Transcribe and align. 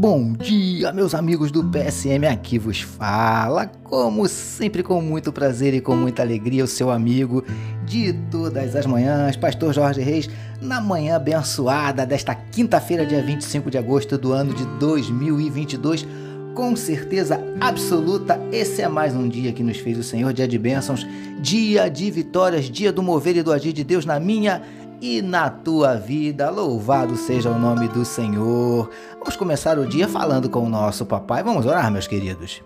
Bom 0.00 0.32
dia, 0.32 0.94
meus 0.94 1.14
amigos 1.14 1.52
do 1.52 1.62
PSM, 1.62 2.26
aqui 2.26 2.58
vos 2.58 2.80
fala, 2.80 3.66
como 3.84 4.26
sempre 4.26 4.82
com 4.82 4.98
muito 5.02 5.30
prazer 5.30 5.74
e 5.74 5.80
com 5.82 5.94
muita 5.94 6.22
alegria, 6.22 6.64
o 6.64 6.66
seu 6.66 6.90
amigo 6.90 7.44
de 7.84 8.14
todas 8.30 8.74
as 8.74 8.86
manhãs, 8.86 9.36
Pastor 9.36 9.74
Jorge 9.74 10.00
Reis, 10.00 10.26
na 10.58 10.80
manhã 10.80 11.16
abençoada 11.16 12.06
desta 12.06 12.34
quinta-feira, 12.34 13.04
dia 13.04 13.22
25 13.22 13.70
de 13.70 13.76
agosto 13.76 14.16
do 14.16 14.32
ano 14.32 14.54
de 14.54 14.64
2022. 14.78 16.06
Com 16.54 16.74
certeza 16.74 17.38
absoluta, 17.60 18.40
esse 18.50 18.80
é 18.80 18.88
mais 18.88 19.14
um 19.14 19.28
dia 19.28 19.52
que 19.52 19.62
nos 19.62 19.76
fez 19.76 19.98
o 19.98 20.02
Senhor, 20.02 20.32
dia 20.32 20.48
de 20.48 20.58
bênçãos, 20.58 21.06
dia 21.42 21.90
de 21.90 22.10
vitórias, 22.10 22.70
dia 22.70 22.90
do 22.90 23.02
mover 23.02 23.36
e 23.36 23.42
do 23.42 23.52
agir 23.52 23.74
de 23.74 23.84
Deus 23.84 24.06
na 24.06 24.18
minha 24.18 24.62
e 25.00 25.22
na 25.22 25.48
tua 25.48 25.96
vida. 25.96 26.50
Louvado 26.50 27.16
seja 27.16 27.50
o 27.50 27.58
nome 27.58 27.88
do 27.88 28.04
Senhor. 28.04 28.90
Vamos 29.18 29.36
começar 29.36 29.78
o 29.78 29.86
dia 29.86 30.08
falando 30.08 30.48
com 30.48 30.60
o 30.60 30.68
nosso 30.68 31.06
papai. 31.06 31.42
Vamos 31.42 31.66
orar, 31.66 31.90
meus 31.90 32.06
queridos. 32.06 32.62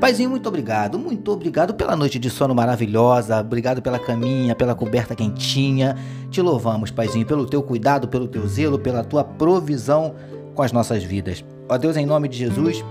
Paizinho, 0.00 0.28
muito 0.28 0.48
obrigado, 0.48 0.98
muito 0.98 1.32
obrigado 1.32 1.72
pela 1.72 1.96
noite 1.96 2.18
de 2.18 2.28
sono 2.28 2.54
maravilhosa, 2.54 3.40
obrigado 3.40 3.80
pela 3.80 3.98
caminha, 3.98 4.54
pela 4.54 4.74
coberta 4.74 5.14
quentinha. 5.14 5.96
Te 6.30 6.42
louvamos, 6.42 6.90
Paizinho, 6.90 7.24
pelo 7.24 7.46
teu 7.46 7.62
cuidado, 7.62 8.06
pelo 8.06 8.28
teu 8.28 8.46
zelo, 8.46 8.78
pela 8.78 9.02
tua 9.02 9.24
provisão 9.24 10.14
com 10.54 10.62
as 10.62 10.70
nossas 10.70 11.02
vidas. 11.02 11.44
Ó 11.68 11.78
Deus, 11.78 11.96
em 11.96 12.04
nome 12.04 12.28
de 12.28 12.36
Jesus, 12.36 12.84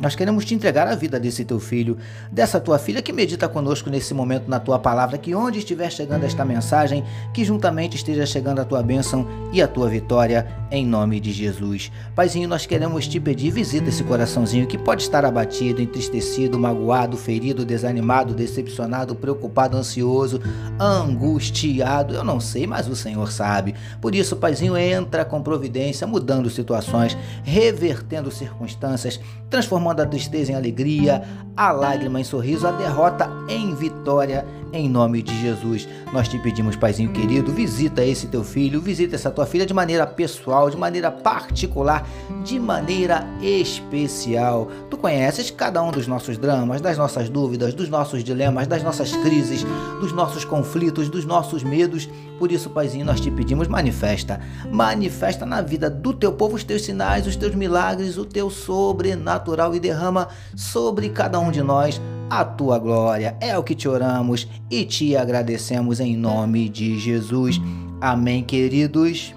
nós 0.00 0.16
queremos 0.16 0.44
te 0.44 0.54
entregar 0.54 0.88
a 0.88 0.94
vida 0.94 1.20
desse 1.20 1.44
teu 1.44 1.60
filho, 1.60 1.96
dessa 2.30 2.58
tua 2.58 2.78
filha 2.78 3.00
que 3.00 3.12
medita 3.12 3.48
conosco 3.48 3.88
nesse 3.88 4.12
momento 4.12 4.48
na 4.48 4.58
tua 4.58 4.78
palavra, 4.78 5.16
que 5.16 5.34
onde 5.34 5.60
estiver 5.60 5.90
chegando 5.90 6.24
esta 6.24 6.44
mensagem, 6.44 7.04
que 7.32 7.44
juntamente 7.44 7.96
esteja 7.96 8.26
chegando 8.26 8.58
a 8.60 8.64
tua 8.64 8.82
bênção 8.82 9.26
e 9.52 9.62
a 9.62 9.68
tua 9.68 9.88
vitória, 9.88 10.46
em 10.70 10.84
nome 10.84 11.20
de 11.20 11.32
Jesus. 11.32 11.92
Paizinho, 12.14 12.48
nós 12.48 12.66
queremos 12.66 13.06
te 13.06 13.20
pedir, 13.20 13.52
visita 13.52 13.88
esse 13.88 14.02
coraçãozinho 14.02 14.66
que 14.66 14.76
pode 14.76 15.02
estar 15.02 15.24
abatido, 15.24 15.80
entristecido, 15.80 16.58
magoado, 16.58 17.16
ferido, 17.16 17.64
desanimado, 17.64 18.34
decepcionado, 18.34 19.14
preocupado, 19.14 19.76
ansioso, 19.76 20.40
angustiado. 20.78 22.14
Eu 22.14 22.24
não 22.24 22.40
sei, 22.40 22.66
mas 22.66 22.88
o 22.88 22.96
Senhor 22.96 23.30
sabe. 23.30 23.74
Por 24.00 24.14
isso, 24.14 24.36
Paizinho, 24.36 24.76
entra 24.76 25.24
com 25.24 25.40
providência, 25.40 26.06
mudando 26.06 26.50
situações, 26.50 27.16
revertendo 27.44 28.30
circunstâncias, 28.30 29.20
transformando 29.48 29.83
transformando 29.84 30.00
a 30.00 30.06
tristeza 30.06 30.52
em 30.52 30.54
alegria, 30.54 31.22
a 31.56 31.70
lágrima 31.70 32.20
em 32.20 32.24
sorriso, 32.24 32.66
a 32.66 32.72
derrota 32.72 33.30
em 33.48 33.74
vitória, 33.74 34.44
em 34.72 34.88
nome 34.88 35.22
de 35.22 35.40
Jesus. 35.40 35.86
Nós 36.12 36.26
te 36.26 36.38
pedimos, 36.38 36.74
Paizinho 36.74 37.12
querido, 37.12 37.52
visita 37.52 38.04
esse 38.04 38.26
teu 38.26 38.42
filho, 38.42 38.80
visita 38.80 39.14
essa 39.14 39.30
tua 39.30 39.46
filha 39.46 39.64
de 39.64 39.72
maneira 39.72 40.04
pessoal, 40.04 40.68
de 40.68 40.76
maneira 40.76 41.12
particular, 41.12 42.08
de 42.42 42.58
maneira 42.58 43.24
especial. 43.40 44.68
Tu 44.90 44.96
conheces 44.96 45.50
cada 45.50 45.80
um 45.82 45.92
dos 45.92 46.08
nossos 46.08 46.36
dramas, 46.36 46.80
das 46.80 46.98
nossas 46.98 47.28
dúvidas, 47.28 47.72
dos 47.72 47.88
nossos 47.88 48.24
dilemas, 48.24 48.66
das 48.66 48.82
nossas 48.82 49.12
crises, 49.18 49.64
dos 50.00 50.12
nossos 50.12 50.44
conflitos, 50.44 51.08
dos 51.08 51.24
nossos 51.24 51.62
medos. 51.62 52.08
Por 52.38 52.50
isso, 52.50 52.68
Paizinho, 52.70 53.06
nós 53.06 53.20
te 53.20 53.30
pedimos, 53.30 53.68
manifesta. 53.68 54.40
Manifesta 54.72 55.46
na 55.46 55.62
vida 55.62 55.88
do 55.88 56.12
teu 56.12 56.32
povo 56.32 56.56
os 56.56 56.64
teus 56.64 56.82
sinais, 56.82 57.28
os 57.28 57.36
teus 57.36 57.54
milagres, 57.54 58.18
o 58.18 58.24
teu 58.24 58.50
sobrenatural 58.50 59.73
e 59.74 59.80
derrama 59.80 60.28
sobre 60.56 61.08
cada 61.08 61.38
um 61.38 61.50
de 61.50 61.62
nós 61.62 62.00
a 62.30 62.44
tua 62.44 62.78
glória. 62.78 63.36
É 63.40 63.56
o 63.58 63.62
que 63.62 63.74
te 63.74 63.88
oramos 63.88 64.48
e 64.70 64.84
te 64.84 65.16
agradecemos 65.16 66.00
em 66.00 66.16
nome 66.16 66.68
de 66.68 66.98
Jesus. 66.98 67.60
Amém, 68.00 68.42
queridos. 68.42 69.34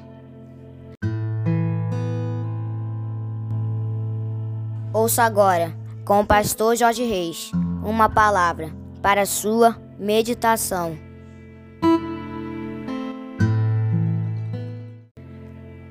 Ouça 4.94 5.24
agora, 5.24 5.76
com 6.04 6.22
o 6.22 6.26
pastor 6.26 6.76
Jorge 6.76 7.04
Reis, 7.04 7.52
uma 7.84 8.10
palavra 8.10 8.72
para 9.02 9.26
sua 9.26 9.78
meditação. 10.00 11.07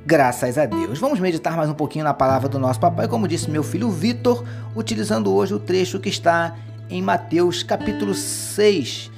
Graças 0.07 0.57
a 0.57 0.67
Deus. 0.67 1.01
Vamos 1.01 1.19
meditar 1.19 1.57
mais 1.57 1.69
um 1.69 1.75
pouquinho 1.75 2.05
na 2.05 2.15
palavra 2.15 2.49
do 2.49 2.61
nosso 2.61 2.79
papai, 2.79 3.09
como 3.09 3.27
disse 3.27 3.51
meu 3.51 3.65
filho 3.65 3.91
Vitor, 3.91 4.45
utilizando 4.73 5.35
hoje 5.35 5.53
o 5.53 5.59
trecho 5.59 5.99
que 5.99 6.09
está 6.09 6.55
em 6.89 7.03
Mateus 7.03 7.65
capítulo 7.65 8.15
6, 8.15 9.11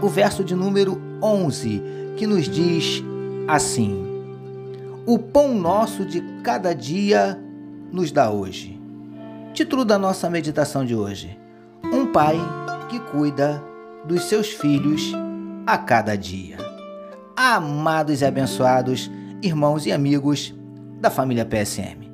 o 0.00 0.08
verso 0.08 0.42
de 0.42 0.54
número 0.54 0.98
11, 1.22 1.82
que 2.16 2.26
nos 2.26 2.48
diz 2.48 3.04
assim: 3.46 4.06
O 5.04 5.18
pão 5.18 5.54
nosso 5.54 6.02
de 6.02 6.22
cada 6.42 6.74
dia 6.74 7.38
nos 7.92 8.10
dá 8.10 8.30
hoje. 8.30 8.80
Título 9.52 9.84
da 9.84 9.98
nossa 9.98 10.30
meditação 10.30 10.82
de 10.82 10.94
hoje: 10.94 11.38
Um 11.92 12.06
pai 12.06 12.38
que 12.88 12.98
cuida 13.00 13.62
dos 14.06 14.24
seus 14.24 14.48
filhos 14.48 15.12
a 15.66 15.76
cada 15.76 16.16
dia. 16.16 16.56
Amados 17.36 18.22
e 18.22 18.24
abençoados 18.24 19.10
irmãos 19.46 19.86
e 19.86 19.92
amigos 19.92 20.52
da 21.00 21.08
família 21.08 21.44
PSM. 21.44 22.10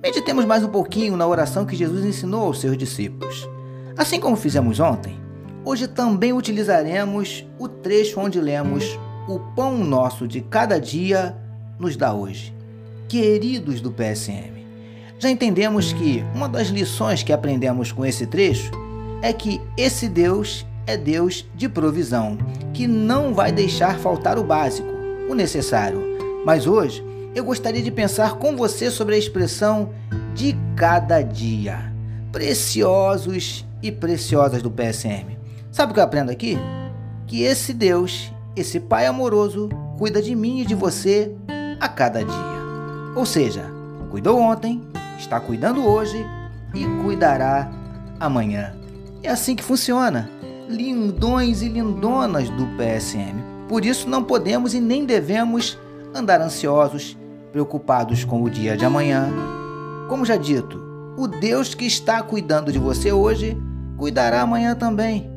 Meditemos 0.00 0.44
mais 0.44 0.62
um 0.62 0.68
pouquinho 0.68 1.16
na 1.16 1.26
oração 1.26 1.66
que 1.66 1.74
Jesus 1.74 2.04
ensinou 2.04 2.44
aos 2.44 2.60
seus 2.60 2.78
discípulos. 2.78 3.48
Assim 3.96 4.20
como 4.20 4.36
fizemos 4.36 4.78
ontem, 4.78 5.18
hoje 5.64 5.88
também 5.88 6.32
utilizaremos 6.32 7.44
o 7.58 7.68
trecho 7.68 8.20
onde 8.20 8.40
lemos: 8.40 8.98
O 9.28 9.40
pão 9.56 9.76
nosso 9.78 10.28
de 10.28 10.40
cada 10.40 10.78
dia 10.78 11.36
nos 11.78 11.96
dá 11.96 12.14
hoje. 12.14 12.54
Queridos 13.08 13.80
do 13.80 13.90
PSM, 13.90 14.64
já 15.18 15.28
entendemos 15.28 15.92
que 15.92 16.24
uma 16.34 16.48
das 16.48 16.68
lições 16.68 17.22
que 17.22 17.32
aprendemos 17.32 17.90
com 17.90 18.06
esse 18.06 18.26
trecho 18.26 18.70
é 19.22 19.32
que 19.32 19.60
esse 19.76 20.08
Deus 20.08 20.64
é 20.86 20.96
Deus 20.96 21.44
de 21.54 21.68
provisão, 21.68 22.38
que 22.72 22.86
não 22.86 23.34
vai 23.34 23.50
deixar 23.50 23.98
faltar 23.98 24.38
o 24.38 24.44
básico, 24.44 24.88
o 25.28 25.34
necessário. 25.34 26.15
Mas 26.46 26.64
hoje 26.64 27.04
eu 27.34 27.44
gostaria 27.44 27.82
de 27.82 27.90
pensar 27.90 28.34
com 28.34 28.56
você 28.56 28.88
sobre 28.88 29.16
a 29.16 29.18
expressão 29.18 29.90
de 30.32 30.56
cada 30.76 31.20
dia. 31.20 31.92
Preciosos 32.30 33.66
e 33.82 33.90
preciosas 33.90 34.62
do 34.62 34.70
PSM. 34.70 35.36
Sabe 35.72 35.90
o 35.90 35.94
que 35.94 35.98
eu 35.98 36.04
aprendo 36.04 36.30
aqui? 36.30 36.56
Que 37.26 37.42
esse 37.42 37.74
Deus, 37.74 38.32
esse 38.54 38.78
Pai 38.78 39.06
amoroso, 39.06 39.68
cuida 39.98 40.22
de 40.22 40.36
mim 40.36 40.60
e 40.60 40.64
de 40.64 40.76
você 40.76 41.34
a 41.80 41.88
cada 41.88 42.24
dia. 42.24 42.62
Ou 43.16 43.26
seja, 43.26 43.64
cuidou 44.08 44.38
ontem, 44.38 44.80
está 45.18 45.40
cuidando 45.40 45.84
hoje 45.84 46.24
e 46.72 46.86
cuidará 47.02 47.68
amanhã. 48.20 48.72
É 49.20 49.30
assim 49.30 49.56
que 49.56 49.64
funciona. 49.64 50.30
Lindões 50.68 51.60
e 51.60 51.68
lindonas 51.68 52.48
do 52.50 52.68
PSM. 52.76 53.34
Por 53.68 53.84
isso 53.84 54.08
não 54.08 54.22
podemos 54.22 54.74
e 54.74 54.80
nem 54.80 55.04
devemos 55.04 55.76
andar 56.16 56.40
ansiosos, 56.40 57.16
preocupados 57.52 58.24
com 58.24 58.42
o 58.42 58.50
dia 58.50 58.76
de 58.76 58.84
amanhã. 58.84 59.28
Como 60.08 60.24
já 60.24 60.36
dito, 60.36 60.80
o 61.16 61.26
Deus 61.26 61.74
que 61.74 61.86
está 61.86 62.22
cuidando 62.22 62.72
de 62.72 62.78
você 62.78 63.12
hoje 63.12 63.56
cuidará 63.96 64.42
amanhã 64.42 64.74
também. 64.74 65.30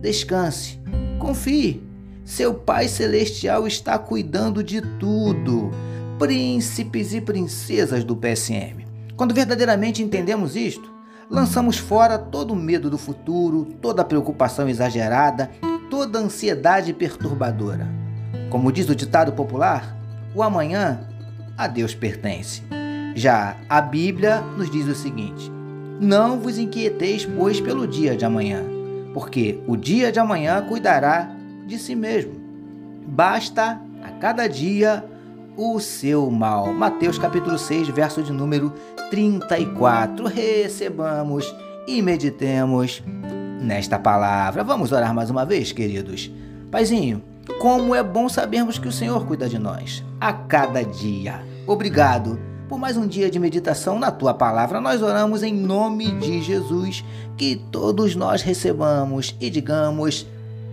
Descanse, 0.00 0.80
confie. 1.18 1.82
Seu 2.24 2.54
Pai 2.54 2.88
Celestial 2.88 3.66
está 3.66 3.98
cuidando 3.98 4.62
de 4.62 4.80
tudo. 4.98 5.70
Príncipes 6.18 7.12
e 7.12 7.20
princesas 7.20 8.02
do 8.02 8.16
PSM. 8.16 8.86
Quando 9.16 9.34
verdadeiramente 9.34 10.02
entendemos 10.02 10.56
isto, 10.56 10.90
lançamos 11.30 11.76
fora 11.76 12.18
todo 12.18 12.52
o 12.52 12.56
medo 12.56 12.88
do 12.88 12.96
futuro, 12.96 13.66
toda 13.80 14.02
a 14.02 14.04
preocupação 14.04 14.68
exagerada, 14.68 15.50
toda 15.90 16.18
a 16.18 16.22
ansiedade 16.22 16.92
perturbadora. 16.92 17.88
Como 18.48 18.72
diz 18.72 18.88
o 18.88 18.94
ditado 18.94 19.32
popular, 19.32 20.03
o 20.34 20.42
amanhã 20.42 21.00
a 21.56 21.66
Deus 21.66 21.94
pertence. 21.94 22.62
Já 23.14 23.56
a 23.68 23.80
Bíblia 23.80 24.40
nos 24.56 24.70
diz 24.70 24.86
o 24.86 24.94
seguinte: 24.94 25.50
Não 26.00 26.38
vos 26.40 26.58
inquieteis, 26.58 27.24
pois, 27.24 27.60
pelo 27.60 27.86
dia 27.86 28.16
de 28.16 28.24
amanhã, 28.24 28.62
porque 29.12 29.60
o 29.66 29.76
dia 29.76 30.10
de 30.10 30.18
amanhã 30.18 30.60
cuidará 30.68 31.30
de 31.66 31.78
si 31.78 31.94
mesmo. 31.94 32.32
Basta 33.06 33.80
a 34.02 34.10
cada 34.18 34.48
dia 34.48 35.04
o 35.56 35.78
seu 35.78 36.30
mal. 36.30 36.72
Mateus 36.72 37.18
capítulo 37.18 37.56
6, 37.56 37.88
verso 37.88 38.22
de 38.22 38.32
número 38.32 38.72
34. 39.10 40.26
Recebamos 40.26 41.54
e 41.86 42.02
meditemos 42.02 43.02
nesta 43.60 43.98
palavra. 43.98 44.64
Vamos 44.64 44.90
orar 44.90 45.14
mais 45.14 45.30
uma 45.30 45.44
vez, 45.44 45.70
queridos. 45.70 46.30
Paizinho, 46.70 47.22
como 47.58 47.94
é 47.94 48.02
bom 48.02 48.28
sabermos 48.28 48.78
que 48.78 48.88
o 48.88 48.92
Senhor 48.92 49.26
cuida 49.26 49.48
de 49.48 49.58
nós 49.58 50.04
a 50.20 50.32
cada 50.32 50.82
dia. 50.82 51.42
Obrigado 51.66 52.38
por 52.68 52.78
mais 52.78 52.96
um 52.96 53.06
dia 53.06 53.30
de 53.30 53.38
meditação 53.38 53.98
na 53.98 54.10
tua 54.10 54.34
palavra. 54.34 54.80
Nós 54.80 55.02
oramos 55.02 55.42
em 55.42 55.52
nome 55.52 56.10
de 56.12 56.42
Jesus, 56.42 57.04
que 57.36 57.56
todos 57.70 58.16
nós 58.16 58.42
recebamos 58.42 59.36
e 59.40 59.50
digamos 59.50 60.26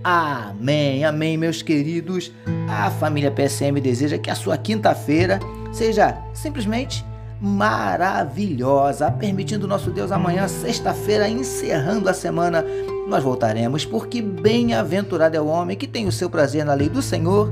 amém. 0.04 1.04
Amém, 1.04 1.38
meus 1.38 1.62
queridos. 1.62 2.32
A 2.70 2.90
família 2.90 3.32
PSM 3.32 3.80
deseja 3.82 4.18
que 4.18 4.30
a 4.30 4.36
sua 4.36 4.58
quinta-feira 4.58 5.40
seja 5.72 6.18
simplesmente 6.34 7.06
maravilhosa. 7.42 9.10
Permitindo 9.12 9.68
nosso 9.68 9.90
Deus, 9.90 10.12
amanhã, 10.12 10.48
sexta-feira, 10.48 11.28
encerrando 11.28 12.08
a 12.08 12.14
semana, 12.14 12.64
nós 13.08 13.24
voltaremos, 13.24 13.84
porque 13.84 14.22
bem-aventurado 14.22 15.36
é 15.36 15.42
o 15.42 15.48
homem 15.48 15.76
que 15.76 15.88
tem 15.88 16.08
o 16.08 16.12
seu 16.12 16.30
prazer 16.30 16.64
na 16.64 16.76
lei 16.76 16.88
do 16.88 17.02
Senhor 17.02 17.52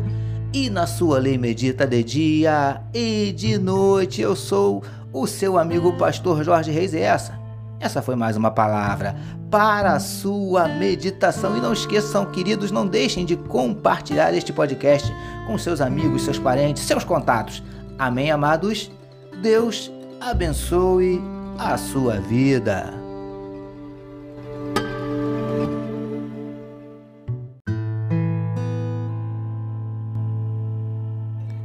e 0.54 0.70
na 0.70 0.86
sua 0.86 1.18
lei 1.18 1.38
medita 1.38 1.88
de 1.88 2.04
dia 2.04 2.82
e 2.94 3.32
de 3.32 3.58
noite. 3.58 4.22
Eu 4.22 4.36
sou 4.36 4.84
o 5.12 5.26
seu 5.26 5.58
amigo 5.58 5.98
pastor 5.98 6.44
Jorge 6.44 6.72
Reis 6.72 6.94
e 6.94 7.00
essa, 7.00 7.40
essa 7.80 8.02
foi 8.02 8.16
mais 8.16 8.38
uma 8.38 8.52
palavra 8.52 9.16
para 9.50 9.94
a 9.94 10.00
sua 10.00 10.68
meditação. 10.68 11.58
E 11.58 11.62
não 11.62 11.74
esqueçam, 11.74 12.26
queridos, 12.28 12.70
não 12.70 12.86
deixem 12.86 13.26
de 13.26 13.36
compartilhar 13.36 14.34
este 14.36 14.54
podcast 14.54 15.12
com 15.48 15.58
seus 15.58 15.82
amigos, 15.82 16.22
seus 16.22 16.38
parentes, 16.38 16.84
seus 16.84 17.04
contatos. 17.04 17.64
Amém, 17.98 18.30
amados? 18.30 18.92
Deus 19.42 19.90
abençoe 20.20 21.22
a 21.58 21.78
sua 21.78 22.20
vida. 22.20 22.94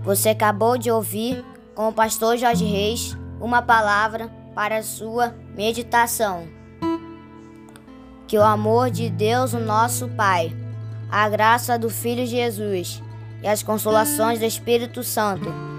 Você 0.04 0.28
acabou 0.28 0.78
de 0.78 0.88
ouvir 0.88 1.44
com 1.74 1.88
o 1.88 1.92
pastor 1.92 2.36
Jorge 2.36 2.64
Reis 2.64 3.16
uma 3.40 3.60
palavra 3.60 4.30
para 4.54 4.76
a 4.78 4.82
sua 4.84 5.34
meditação. 5.56 6.46
Que 8.28 8.38
o 8.38 8.42
amor 8.44 8.88
de 8.88 9.10
Deus, 9.10 9.52
o 9.52 9.58
nosso 9.58 10.06
Pai, 10.10 10.54
a 11.10 11.28
graça 11.28 11.76
do 11.76 11.90
Filho 11.90 12.24
Jesus 12.24 13.02
e 13.42 13.48
as 13.48 13.64
consolações 13.64 14.38
do 14.38 14.44
Espírito 14.44 15.02
Santo 15.02 15.73